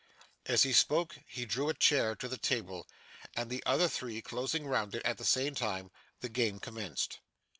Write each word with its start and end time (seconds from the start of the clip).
As 0.47 0.63
he 0.63 0.73
spoke 0.73 1.19
he 1.27 1.45
drew 1.45 1.69
a 1.69 1.75
chair 1.75 2.15
to 2.15 2.27
the 2.27 2.35
table; 2.39 2.87
and 3.35 3.51
the 3.51 3.61
other 3.67 3.87
three 3.87 4.19
closing 4.23 4.65
round 4.65 4.95
it 4.95 5.05
at 5.05 5.19
the 5.19 5.23
same 5.25 5.53
time, 5.53 5.91
the 6.21 6.27
game 6.29 6.57
commenced. 6.59 7.19